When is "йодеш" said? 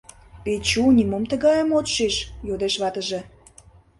2.47-2.73